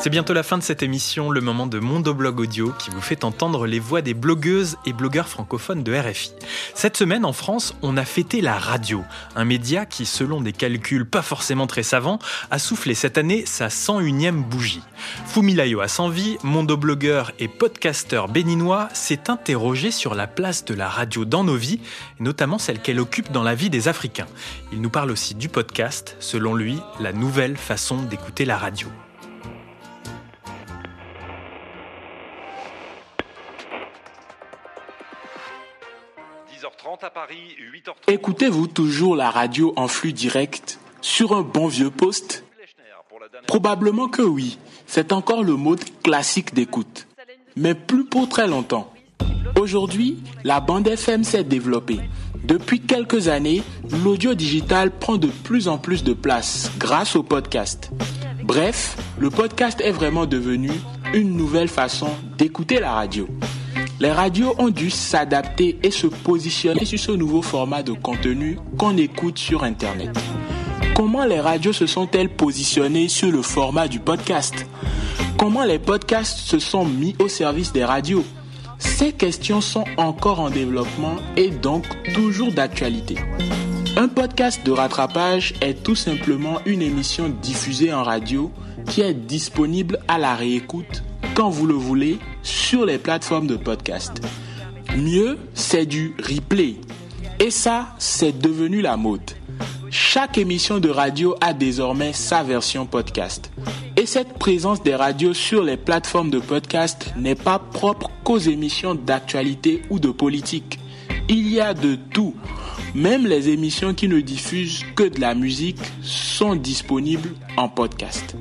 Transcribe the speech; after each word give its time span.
C'est 0.00 0.10
bientôt 0.10 0.32
la 0.32 0.44
fin 0.44 0.58
de 0.58 0.62
cette 0.62 0.84
émission, 0.84 1.28
le 1.28 1.40
moment 1.40 1.66
de 1.66 1.80
Mondoblog 1.80 2.38
Audio 2.38 2.72
qui 2.78 2.88
vous 2.90 3.00
fait 3.00 3.24
entendre 3.24 3.66
les 3.66 3.80
voix 3.80 4.00
des 4.00 4.14
blogueuses 4.14 4.76
et 4.86 4.92
blogueurs 4.92 5.28
francophones 5.28 5.82
de 5.82 5.92
RFI. 5.92 6.32
Cette 6.72 6.96
semaine 6.96 7.24
en 7.24 7.32
France, 7.32 7.74
on 7.82 7.96
a 7.96 8.04
fêté 8.04 8.40
la 8.40 8.56
radio, 8.58 9.02
un 9.34 9.44
média 9.44 9.86
qui, 9.86 10.06
selon 10.06 10.40
des 10.40 10.52
calculs 10.52 11.04
pas 11.04 11.20
forcément 11.20 11.66
très 11.66 11.82
savants, 11.82 12.20
a 12.52 12.60
soufflé 12.60 12.94
cette 12.94 13.18
année 13.18 13.44
sa 13.44 13.68
101e 13.68 14.40
bougie. 14.40 14.82
Fumilayo 15.26 15.80
Assanvi, 15.80 16.38
mondoblogueur 16.44 17.32
et 17.40 17.48
podcasteur 17.48 18.28
béninois, 18.28 18.88
s'est 18.92 19.28
interrogé 19.28 19.90
sur 19.90 20.14
la 20.14 20.28
place 20.28 20.64
de 20.64 20.74
la 20.74 20.88
radio 20.88 21.24
dans 21.24 21.42
nos 21.42 21.56
vies, 21.56 21.80
et 22.20 22.22
notamment 22.22 22.58
celle 22.58 22.80
qu'elle 22.80 23.00
occupe 23.00 23.32
dans 23.32 23.42
la 23.42 23.56
vie 23.56 23.68
des 23.68 23.88
Africains. 23.88 24.28
Il 24.72 24.80
nous 24.80 24.90
parle 24.90 25.10
aussi 25.10 25.34
du 25.34 25.48
podcast, 25.48 26.14
selon 26.20 26.54
lui, 26.54 26.78
la 27.00 27.12
nouvelle 27.12 27.56
façon 27.56 28.00
d'écouter 28.02 28.44
la 28.44 28.58
radio. 28.58 28.88
Écoutez-vous 38.06 38.66
toujours 38.66 39.16
la 39.16 39.30
radio 39.30 39.72
en 39.76 39.88
flux 39.88 40.12
direct 40.12 40.78
sur 41.00 41.34
un 41.34 41.42
bon 41.42 41.66
vieux 41.66 41.90
poste? 41.90 42.44
Probablement 43.46 44.08
que 44.08 44.22
oui. 44.22 44.58
C'est 44.86 45.12
encore 45.12 45.42
le 45.42 45.54
mode 45.54 45.82
classique 46.02 46.54
d'écoute. 46.54 47.06
Mais 47.56 47.74
plus 47.74 48.04
pour 48.04 48.28
très 48.28 48.46
longtemps. 48.46 48.92
Aujourd'hui, 49.60 50.18
la 50.44 50.60
bande 50.60 50.86
FM 50.86 51.24
s'est 51.24 51.44
développée. 51.44 52.00
Depuis 52.44 52.80
quelques 52.80 53.28
années, 53.28 53.62
l'audio 54.04 54.34
digital 54.34 54.90
prend 54.90 55.16
de 55.16 55.28
plus 55.28 55.68
en 55.68 55.78
plus 55.78 56.04
de 56.04 56.12
place 56.12 56.70
grâce 56.78 57.16
au 57.16 57.22
podcast. 57.22 57.90
Bref, 58.42 58.96
le 59.18 59.30
podcast 59.30 59.80
est 59.80 59.90
vraiment 59.90 60.26
devenu 60.26 60.70
une 61.12 61.36
nouvelle 61.36 61.68
façon 61.68 62.08
d'écouter 62.36 62.80
la 62.80 62.92
radio. 62.92 63.28
Les 64.00 64.12
radios 64.12 64.54
ont 64.58 64.68
dû 64.68 64.90
s'adapter 64.90 65.76
et 65.82 65.90
se 65.90 66.06
positionner 66.06 66.84
sur 66.84 67.00
ce 67.00 67.10
nouveau 67.10 67.42
format 67.42 67.82
de 67.82 67.92
contenu 67.92 68.56
qu'on 68.78 68.96
écoute 68.96 69.38
sur 69.38 69.64
Internet. 69.64 70.10
Comment 70.94 71.24
les 71.24 71.40
radios 71.40 71.72
se 71.72 71.86
sont-elles 71.86 72.28
positionnées 72.28 73.08
sur 73.08 73.32
le 73.32 73.42
format 73.42 73.88
du 73.88 73.98
podcast? 73.98 74.66
Comment 75.36 75.64
les 75.64 75.80
podcasts 75.80 76.38
se 76.38 76.60
sont 76.60 76.84
mis 76.84 77.16
au 77.18 77.26
service 77.26 77.72
des 77.72 77.84
radios? 77.84 78.24
Ces 78.78 79.12
questions 79.12 79.60
sont 79.60 79.84
encore 79.96 80.38
en 80.38 80.50
développement 80.50 81.16
et 81.36 81.50
donc 81.50 81.84
toujours 82.14 82.52
d'actualité. 82.52 83.16
Un 83.96 84.06
podcast 84.06 84.64
de 84.64 84.70
rattrapage 84.70 85.54
est 85.60 85.82
tout 85.82 85.96
simplement 85.96 86.60
une 86.66 86.82
émission 86.82 87.28
diffusée 87.42 87.92
en 87.92 88.04
radio 88.04 88.52
qui 88.86 89.00
est 89.00 89.14
disponible 89.14 89.98
à 90.06 90.18
la 90.18 90.36
réécoute 90.36 91.02
quand 91.38 91.50
vous 91.50 91.68
le 91.68 91.74
voulez 91.74 92.18
sur 92.42 92.84
les 92.84 92.98
plateformes 92.98 93.46
de 93.46 93.54
podcast. 93.54 94.20
Mieux, 94.96 95.38
c'est 95.54 95.86
du 95.86 96.16
replay. 96.18 96.74
Et 97.38 97.52
ça, 97.52 97.94
c'est 98.00 98.36
devenu 98.36 98.80
la 98.80 98.96
mode. 98.96 99.30
Chaque 99.88 100.36
émission 100.36 100.80
de 100.80 100.88
radio 100.90 101.36
a 101.40 101.52
désormais 101.52 102.12
sa 102.12 102.42
version 102.42 102.86
podcast. 102.86 103.52
Et 103.96 104.04
cette 104.04 104.32
présence 104.40 104.82
des 104.82 104.96
radios 104.96 105.32
sur 105.32 105.62
les 105.62 105.76
plateformes 105.76 106.30
de 106.30 106.40
podcast 106.40 107.12
n'est 107.16 107.36
pas 107.36 107.60
propre 107.60 108.10
qu'aux 108.24 108.38
émissions 108.38 108.96
d'actualité 108.96 109.82
ou 109.90 110.00
de 110.00 110.10
politique. 110.10 110.80
Il 111.28 111.48
y 111.48 111.60
a 111.60 111.72
de 111.72 111.94
tout. 111.94 112.34
Même 112.96 113.28
les 113.28 113.48
émissions 113.48 113.94
qui 113.94 114.08
ne 114.08 114.18
diffusent 114.18 114.82
que 114.96 115.04
de 115.04 115.20
la 115.20 115.36
musique 115.36 115.78
sont 116.02 116.56
disponibles 116.56 117.36
en 117.56 117.68
podcast 117.68 118.34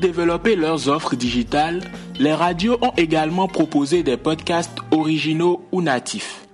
développer 0.00 0.56
leurs 0.56 0.88
offres 0.88 1.14
digitales, 1.14 1.80
les 2.18 2.34
radios 2.34 2.78
ont 2.82 2.92
également 2.96 3.46
proposé 3.46 4.02
des 4.02 4.16
podcasts 4.16 4.76
originaux 4.90 5.64
ou 5.70 5.82
natifs. 5.82 6.46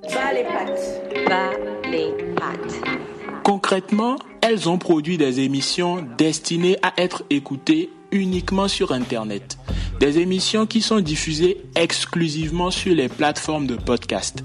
Concrètement, 3.43 4.17
elles 4.43 4.69
ont 4.69 4.79
produit 4.79 5.17
des 5.17 5.41
émissions 5.41 6.05
destinées 6.19 6.77
à 6.83 6.93
être 6.99 7.25
écoutées 7.31 7.91
uniquement 8.13 8.69
sur 8.69 8.93
Internet. 8.93 9.59
Des 10.01 10.19
émissions 10.19 10.67
qui 10.67 10.83
sont 10.83 11.01
diffusées 11.01 11.63
exclusivement 11.75 12.71
sur 12.71 12.95
les 12.95 13.09
plateformes 13.09 13.67
de 13.67 13.77
podcast. 13.77 14.45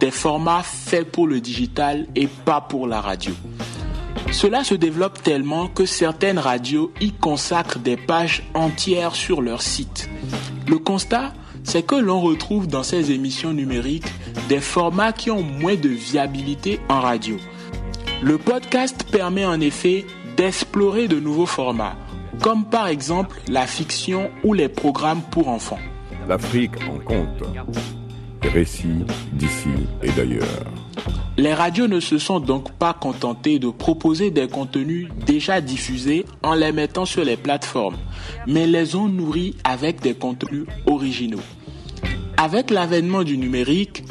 Des 0.00 0.10
formats 0.10 0.62
faits 0.62 1.10
pour 1.10 1.26
le 1.26 1.40
digital 1.40 2.06
et 2.14 2.26
pas 2.26 2.60
pour 2.60 2.86
la 2.86 3.00
radio. 3.00 3.32
Cela 4.32 4.64
se 4.64 4.74
développe 4.74 5.22
tellement 5.22 5.68
que 5.68 5.86
certaines 5.86 6.38
radios 6.38 6.92
y 7.00 7.12
consacrent 7.12 7.78
des 7.78 7.96
pages 7.96 8.42
entières 8.54 9.14
sur 9.14 9.40
leur 9.40 9.62
site. 9.62 10.08
Le 10.66 10.78
constat, 10.78 11.32
c'est 11.64 11.84
que 11.84 11.94
l'on 11.94 12.20
retrouve 12.20 12.66
dans 12.66 12.82
ces 12.82 13.12
émissions 13.12 13.52
numériques 13.52 14.12
des 14.48 14.60
formats 14.60 15.12
qui 15.12 15.30
ont 15.30 15.42
moins 15.42 15.74
de 15.74 15.88
viabilité 15.88 16.80
en 16.88 17.00
radio. 17.00 17.36
Le 18.22 18.38
podcast 18.38 19.04
permet 19.10 19.44
en 19.44 19.60
effet 19.60 20.06
d'explorer 20.36 21.08
de 21.08 21.18
nouveaux 21.18 21.46
formats, 21.46 21.96
comme 22.42 22.64
par 22.64 22.86
exemple 22.86 23.40
la 23.48 23.66
fiction 23.66 24.30
ou 24.44 24.54
les 24.54 24.68
programmes 24.68 25.22
pour 25.30 25.48
enfants. 25.48 25.80
L'Afrique 26.28 26.72
en 26.88 26.98
compte. 26.98 27.42
récits 28.52 29.04
d'ici 29.32 29.68
et 30.02 30.10
d'ailleurs. 30.12 30.64
Les 31.38 31.52
radios 31.52 31.86
ne 31.86 32.00
se 32.00 32.16
sont 32.16 32.40
donc 32.40 32.72
pas 32.72 32.94
contentées 32.94 33.58
de 33.58 33.68
proposer 33.68 34.30
des 34.30 34.48
contenus 34.48 35.08
déjà 35.26 35.60
diffusés 35.60 36.24
en 36.42 36.54
les 36.54 36.72
mettant 36.72 37.04
sur 37.04 37.24
les 37.24 37.36
plateformes, 37.36 37.98
mais 38.46 38.66
les 38.66 38.94
ont 38.96 39.08
nourris 39.08 39.54
avec 39.62 40.00
des 40.00 40.14
contenus 40.14 40.64
originaux. 40.86 41.42
Avec 42.38 42.70
l'avènement 42.70 43.22
du 43.22 43.36
numérique, 43.36 44.04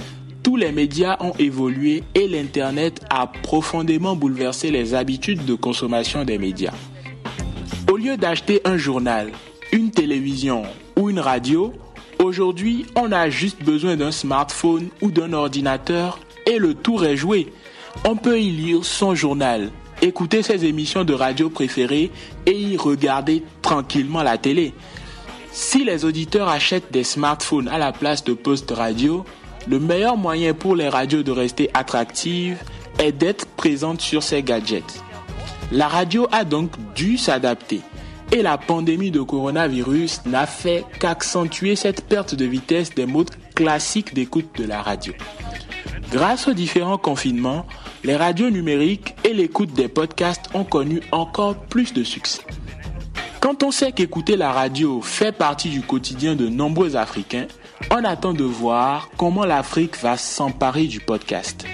tous 0.43 0.55
les 0.55 0.71
médias 0.71 1.17
ont 1.19 1.33
évolué 1.39 2.03
et 2.13 2.27
l'Internet 2.27 3.03
a 3.09 3.25
profondément 3.25 4.15
bouleversé 4.15 4.69
les 4.69 4.93
habitudes 4.93 5.45
de 5.45 5.55
consommation 5.55 6.25
des 6.25 6.37
médias. 6.37 6.73
Au 7.91 7.97
lieu 7.97 8.17
d'acheter 8.17 8.61
un 8.65 8.77
journal, 8.77 9.31
une 9.71 9.89
télévision 9.89 10.61
ou 10.95 11.09
une 11.09 11.19
radio, 11.19 11.73
aujourd'hui 12.19 12.85
on 12.95 13.11
a 13.11 13.31
juste 13.31 13.63
besoin 13.63 13.95
d'un 13.95 14.11
smartphone 14.11 14.89
ou 15.01 15.09
d'un 15.09 15.33
ordinateur 15.33 16.19
et 16.45 16.57
le 16.57 16.73
tour 16.73 17.05
est 17.05 17.17
joué. 17.17 17.51
On 18.03 18.15
peut 18.15 18.39
y 18.39 18.49
lire 18.51 18.83
son 18.83 19.15
journal, 19.15 19.71
écouter 20.01 20.43
ses 20.43 20.65
émissions 20.65 21.03
de 21.03 21.13
radio 21.13 21.49
préférées 21.49 22.11
et 22.45 22.51
y 22.51 22.77
regarder 22.77 23.43
tranquillement 23.61 24.23
la 24.23 24.37
télé. 24.37 24.73
Si 25.51 25.85
les 25.85 26.03
auditeurs 26.03 26.49
achètent 26.49 26.91
des 26.91 27.05
smartphones 27.05 27.69
à 27.69 27.77
la 27.77 27.93
place 27.93 28.23
de 28.23 28.33
postes 28.33 28.71
radio, 28.71 29.25
le 29.67 29.79
meilleur 29.79 30.17
moyen 30.17 30.53
pour 30.53 30.75
les 30.75 30.89
radios 30.89 31.23
de 31.23 31.31
rester 31.31 31.69
attractives 31.73 32.57
est 32.99 33.13
d'être 33.13 33.47
présentes 33.55 34.01
sur 34.01 34.21
ces 34.21 34.43
gadgets. 34.43 35.01
La 35.71 35.87
radio 35.87 36.27
a 36.31 36.43
donc 36.43 36.71
dû 36.93 37.17
s'adapter 37.17 37.81
et 38.31 38.41
la 38.41 38.57
pandémie 38.57 39.11
de 39.11 39.21
coronavirus 39.21 40.25
n'a 40.25 40.45
fait 40.45 40.83
qu'accentuer 40.99 41.75
cette 41.75 42.05
perte 42.05 42.35
de 42.35 42.45
vitesse 42.45 42.93
des 42.93 43.05
modes 43.05 43.31
classiques 43.55 44.13
d'écoute 44.13 44.49
de 44.57 44.65
la 44.65 44.81
radio. 44.81 45.13
Grâce 46.11 46.47
aux 46.47 46.53
différents 46.53 46.97
confinements, 46.97 47.65
les 48.03 48.15
radios 48.15 48.49
numériques 48.49 49.15
et 49.23 49.33
l'écoute 49.33 49.73
des 49.73 49.87
podcasts 49.87 50.49
ont 50.53 50.63
connu 50.63 51.01
encore 51.11 51.55
plus 51.55 51.93
de 51.93 52.03
succès. 52.03 52.41
Quand 53.39 53.63
on 53.63 53.71
sait 53.71 53.91
qu'écouter 53.91 54.37
la 54.37 54.51
radio 54.51 55.01
fait 55.01 55.31
partie 55.31 55.69
du 55.69 55.81
quotidien 55.81 56.35
de 56.35 56.47
nombreux 56.47 56.95
Africains, 56.95 57.47
on 57.91 58.03
attend 58.03 58.33
de 58.33 58.43
voir 58.43 59.09
comment 59.17 59.45
l'Afrique 59.45 59.97
va 60.01 60.17
s'emparer 60.17 60.87
du 60.87 60.99
podcast. 60.99 61.65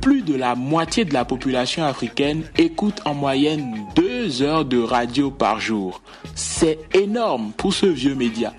Plus 0.00 0.22
de 0.22 0.34
la 0.34 0.54
moitié 0.54 1.04
de 1.04 1.12
la 1.12 1.24
population 1.24 1.84
africaine 1.84 2.44
écoute 2.56 3.00
en 3.04 3.14
moyenne 3.14 3.84
deux 3.96 4.42
heures 4.42 4.64
de 4.64 4.78
radio 4.78 5.30
par 5.30 5.60
jour. 5.60 6.02
C'est 6.34 6.78
énorme 6.94 7.52
pour 7.56 7.74
ce 7.74 7.86
vieux 7.86 8.14
média. 8.14 8.52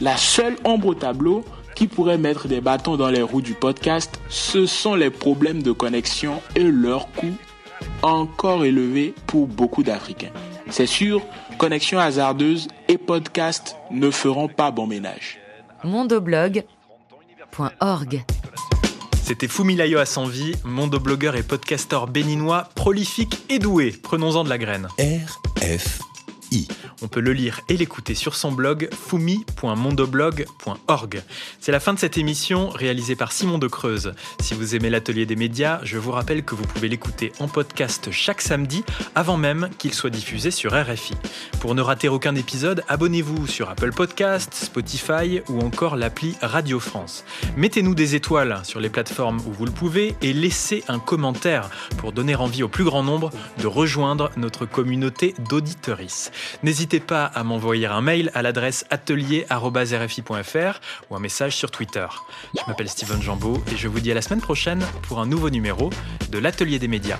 La 0.00 0.16
seule 0.16 0.56
ombre 0.64 0.88
au 0.88 0.94
tableau, 0.94 1.44
qui 1.76 1.86
pourrait 1.86 2.18
mettre 2.18 2.48
des 2.48 2.60
bâtons 2.60 2.96
dans 2.96 3.10
les 3.10 3.22
roues 3.22 3.42
du 3.42 3.54
podcast, 3.54 4.18
ce 4.28 4.66
sont 4.66 4.96
les 4.96 5.10
problèmes 5.10 5.62
de 5.62 5.70
connexion 5.70 6.42
et 6.56 6.64
leur 6.64 7.12
coût 7.12 7.36
encore 8.02 8.64
élevé 8.64 9.14
pour 9.26 9.46
beaucoup 9.46 9.84
d'Africains. 9.84 10.32
C'est 10.70 10.86
sûr, 10.86 11.22
connexion 11.58 11.98
hasardeuse 11.98 12.66
et 12.88 12.98
podcast 12.98 13.76
ne 13.90 14.10
feront 14.10 14.48
pas 14.48 14.72
bon 14.72 14.86
ménage. 14.88 15.38
Mondoblog.org 15.84 16.64
c'était 19.26 19.48
Fumilayo 19.48 19.98
Assanvi, 19.98 20.54
mondoblogueur 20.62 21.34
et 21.34 21.42
podcasteur 21.42 22.06
béninois, 22.06 22.68
prolifique 22.76 23.42
et 23.48 23.58
doué. 23.58 23.92
Prenons-en 24.00 24.44
de 24.44 24.48
la 24.48 24.56
graine. 24.56 24.86
RFI. 25.00 26.68
On 27.06 27.08
peut 27.08 27.20
le 27.20 27.32
lire 27.32 27.60
et 27.68 27.76
l'écouter 27.76 28.16
sur 28.16 28.34
son 28.34 28.50
blog 28.50 28.88
fumi.mondoblog.org. 28.92 31.22
C'est 31.60 31.70
la 31.70 31.78
fin 31.78 31.94
de 31.94 32.00
cette 32.00 32.18
émission 32.18 32.68
réalisée 32.68 33.14
par 33.14 33.30
Simon 33.30 33.58
de 33.58 33.68
Creuse. 33.68 34.12
Si 34.40 34.54
vous 34.54 34.74
aimez 34.74 34.90
l'atelier 34.90 35.24
des 35.24 35.36
médias, 35.36 35.78
je 35.84 35.98
vous 35.98 36.10
rappelle 36.10 36.42
que 36.42 36.56
vous 36.56 36.64
pouvez 36.64 36.88
l'écouter 36.88 37.30
en 37.38 37.46
podcast 37.46 38.10
chaque 38.10 38.40
samedi 38.40 38.82
avant 39.14 39.36
même 39.36 39.70
qu'il 39.78 39.94
soit 39.94 40.10
diffusé 40.10 40.50
sur 40.50 40.72
RFI. 40.72 41.14
Pour 41.60 41.76
ne 41.76 41.80
rater 41.80 42.08
aucun 42.08 42.34
épisode, 42.34 42.82
abonnez-vous 42.88 43.46
sur 43.46 43.70
Apple 43.70 43.92
Podcasts, 43.92 44.54
Spotify 44.54 45.42
ou 45.48 45.60
encore 45.60 45.94
l'appli 45.94 46.34
Radio 46.42 46.80
France. 46.80 47.24
Mettez-nous 47.56 47.94
des 47.94 48.16
étoiles 48.16 48.62
sur 48.64 48.80
les 48.80 48.90
plateformes 48.90 49.38
où 49.46 49.52
vous 49.52 49.64
le 49.64 49.70
pouvez 49.70 50.16
et 50.22 50.32
laissez 50.32 50.82
un 50.88 50.98
commentaire 50.98 51.70
pour 51.98 52.10
donner 52.10 52.34
envie 52.34 52.64
au 52.64 52.68
plus 52.68 52.82
grand 52.82 53.04
nombre 53.04 53.30
de 53.60 53.68
rejoindre 53.68 54.32
notre 54.36 54.66
communauté 54.66 55.36
d'auditeuristes. 55.48 56.32
N'hésitez 56.96 57.08
pas 57.08 57.26
à 57.26 57.44
m'envoyer 57.44 57.84
un 57.84 58.00
mail 58.00 58.30
à 58.32 58.40
l'adresse 58.40 58.86
atelier.rfi.fr 58.88 60.80
ou 61.10 61.14
un 61.14 61.20
message 61.20 61.54
sur 61.54 61.70
Twitter. 61.70 62.06
Je 62.54 62.62
m'appelle 62.66 62.88
Steven 62.88 63.20
Jambeau 63.20 63.62
et 63.70 63.76
je 63.76 63.86
vous 63.86 64.00
dis 64.00 64.10
à 64.10 64.14
la 64.14 64.22
semaine 64.22 64.40
prochaine 64.40 64.82
pour 65.02 65.20
un 65.20 65.26
nouveau 65.26 65.50
numéro 65.50 65.90
de 66.30 66.38
l'Atelier 66.38 66.78
des 66.78 66.88
médias. 66.88 67.18